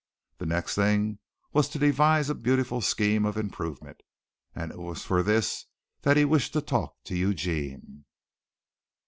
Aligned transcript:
The 0.39 0.47
next 0.47 0.73
thing 0.73 1.19
was 1.53 1.69
to 1.69 1.77
devise 1.77 2.27
a 2.31 2.33
beautiful 2.33 2.81
scheme 2.81 3.23
of 3.23 3.37
improvement, 3.37 4.01
and 4.55 4.71
it 4.71 4.79
was 4.79 5.05
for 5.05 5.21
this 5.21 5.67
that 6.01 6.17
he 6.17 6.25
wished 6.25 6.53
to 6.53 6.61
talk 6.61 6.95
to 7.03 7.15
Eugene. 7.15 8.05